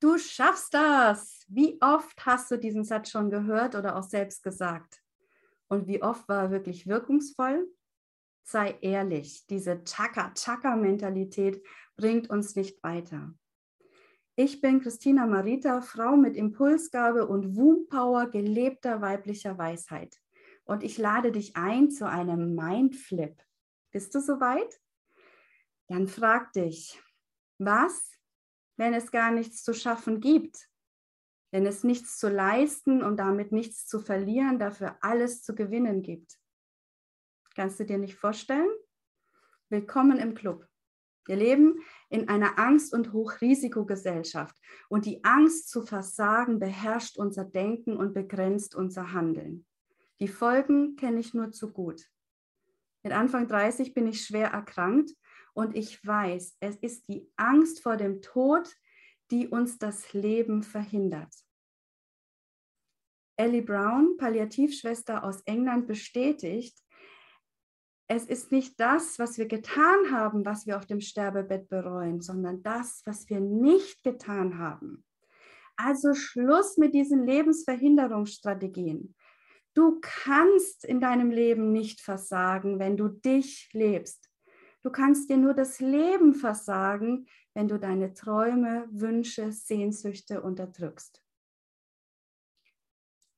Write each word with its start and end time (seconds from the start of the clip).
Du 0.00 0.16
schaffst 0.16 0.72
das. 0.72 1.44
Wie 1.48 1.78
oft 1.82 2.24
hast 2.24 2.50
du 2.50 2.58
diesen 2.58 2.84
Satz 2.84 3.10
schon 3.10 3.28
gehört 3.28 3.74
oder 3.74 3.96
auch 3.96 4.02
selbst 4.02 4.42
gesagt? 4.42 5.02
Und 5.68 5.86
wie 5.86 6.02
oft 6.02 6.26
war 6.26 6.44
er 6.44 6.50
wirklich 6.50 6.86
wirkungsvoll? 6.86 7.70
Sei 8.42 8.78
ehrlich, 8.80 9.46
diese 9.46 9.84
Chaka-Chaka-Mentalität 9.84 11.62
bringt 11.96 12.30
uns 12.30 12.56
nicht 12.56 12.82
weiter. 12.82 13.34
Ich 14.36 14.62
bin 14.62 14.80
Christina 14.80 15.26
Marita, 15.26 15.82
Frau 15.82 16.16
mit 16.16 16.34
Impulsgabe 16.34 17.26
und 17.26 17.56
Womb-Power 17.56 18.30
gelebter 18.30 19.02
weiblicher 19.02 19.58
Weisheit. 19.58 20.16
Und 20.64 20.82
ich 20.82 20.96
lade 20.96 21.30
dich 21.30 21.56
ein 21.56 21.90
zu 21.90 22.08
einem 22.08 22.54
Mindflip. 22.54 23.36
Bist 23.90 24.14
du 24.14 24.20
soweit? 24.20 24.80
Dann 25.88 26.08
frag 26.08 26.54
dich, 26.54 27.02
was 27.58 28.19
wenn 28.80 28.94
es 28.94 29.10
gar 29.10 29.30
nichts 29.30 29.62
zu 29.62 29.74
schaffen 29.74 30.20
gibt, 30.20 30.70
wenn 31.50 31.66
es 31.66 31.84
nichts 31.84 32.16
zu 32.16 32.30
leisten 32.30 33.02
und 33.02 33.18
damit 33.18 33.52
nichts 33.52 33.86
zu 33.86 34.00
verlieren, 34.00 34.58
dafür 34.58 34.96
alles 35.02 35.42
zu 35.42 35.54
gewinnen 35.54 36.00
gibt. 36.00 36.38
Kannst 37.54 37.78
du 37.78 37.84
dir 37.84 37.98
nicht 37.98 38.14
vorstellen? 38.14 38.70
Willkommen 39.68 40.18
im 40.18 40.32
Club. 40.32 40.66
Wir 41.26 41.36
leben 41.36 41.82
in 42.08 42.30
einer 42.30 42.58
Angst- 42.58 42.94
und 42.94 43.12
Hochrisikogesellschaft 43.12 44.56
und 44.88 45.04
die 45.04 45.22
Angst 45.24 45.68
zu 45.68 45.82
versagen 45.82 46.58
beherrscht 46.58 47.18
unser 47.18 47.44
Denken 47.44 47.98
und 47.98 48.14
begrenzt 48.14 48.74
unser 48.74 49.12
Handeln. 49.12 49.66
Die 50.20 50.28
Folgen 50.28 50.96
kenne 50.96 51.20
ich 51.20 51.34
nur 51.34 51.52
zu 51.52 51.70
gut. 51.70 52.10
Mit 53.02 53.12
Anfang 53.12 53.46
30 53.46 53.92
bin 53.92 54.06
ich 54.06 54.24
schwer 54.24 54.48
erkrankt 54.48 55.10
und 55.54 55.76
ich 55.76 56.04
weiß, 56.04 56.56
es 56.60 56.76
ist 56.76 57.08
die 57.08 57.30
Angst 57.36 57.82
vor 57.82 57.96
dem 57.96 58.22
Tod, 58.22 58.74
die 59.30 59.48
uns 59.48 59.78
das 59.78 60.12
Leben 60.12 60.62
verhindert. 60.62 61.34
Ellie 63.36 63.62
Brown, 63.62 64.16
Palliativschwester 64.18 65.24
aus 65.24 65.40
England, 65.42 65.86
bestätigt, 65.86 66.78
es 68.12 68.24
ist 68.24 68.50
nicht 68.50 68.80
das, 68.80 69.20
was 69.20 69.38
wir 69.38 69.46
getan 69.46 70.10
haben, 70.10 70.44
was 70.44 70.66
wir 70.66 70.76
auf 70.76 70.84
dem 70.84 71.00
Sterbebett 71.00 71.68
bereuen, 71.68 72.20
sondern 72.20 72.60
das, 72.62 73.02
was 73.06 73.30
wir 73.30 73.38
nicht 73.38 74.02
getan 74.02 74.58
haben. 74.58 75.04
Also 75.76 76.12
Schluss 76.14 76.76
mit 76.76 76.92
diesen 76.92 77.24
Lebensverhinderungsstrategien. 77.24 79.14
Du 79.74 80.00
kannst 80.02 80.84
in 80.84 81.00
deinem 81.00 81.30
Leben 81.30 81.70
nicht 81.70 82.00
versagen, 82.00 82.80
wenn 82.80 82.96
du 82.96 83.08
dich 83.08 83.70
lebst. 83.72 84.29
Du 84.82 84.90
kannst 84.90 85.28
dir 85.28 85.36
nur 85.36 85.52
das 85.52 85.80
Leben 85.80 86.34
versagen, 86.34 87.26
wenn 87.54 87.68
du 87.68 87.78
deine 87.78 88.14
Träume, 88.14 88.88
Wünsche, 88.90 89.52
Sehnsüchte 89.52 90.42
unterdrückst. 90.42 91.22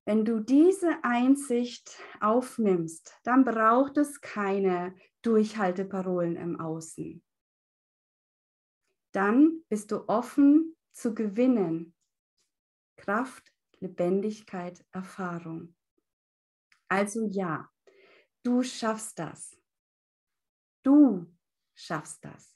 Wenn 0.05 0.25
du 0.25 0.39
diese 0.41 1.03
Einsicht 1.03 1.97
aufnimmst, 2.19 3.19
dann 3.23 3.45
braucht 3.45 3.97
es 3.97 4.19
keine 4.19 4.95
Durchhalteparolen 5.21 6.35
im 6.35 6.59
Außen. 6.59 7.23
Dann 9.13 9.63
bist 9.69 9.91
du 9.91 10.07
offen 10.09 10.75
zu 10.91 11.13
gewinnen. 11.13 11.95
Kraft, 12.97 13.53
Lebendigkeit, 13.79 14.85
Erfahrung. 14.91 15.75
Also 16.89 17.27
ja, 17.27 17.69
du 18.43 18.61
schaffst 18.61 19.19
das. 19.19 19.62
Du 20.83 21.25
schaffst 21.73 22.23
das. 22.23 22.52